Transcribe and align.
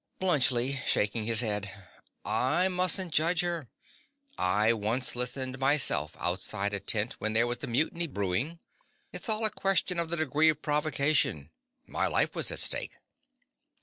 _)BLUNTSCHLI. 0.19 0.83
(shaking 0.83 1.25
his 1.27 1.41
head). 1.41 1.69
I 2.25 2.67
mustn't 2.69 3.13
judge 3.13 3.41
her. 3.41 3.69
I 4.35 4.73
once 4.73 5.15
listened 5.15 5.59
myself 5.59 6.17
outside 6.19 6.73
a 6.73 6.79
tent 6.79 7.21
when 7.21 7.33
there 7.33 7.45
was 7.45 7.63
a 7.63 7.67
mutiny 7.67 8.07
brewing. 8.07 8.57
It's 9.13 9.29
all 9.29 9.45
a 9.45 9.51
question 9.51 9.99
of 9.99 10.09
the 10.09 10.17
degree 10.17 10.49
of 10.49 10.63
provocation. 10.63 11.51
My 11.85 12.07
life 12.07 12.33
was 12.33 12.49
at 12.51 12.57
stake. 12.57 12.97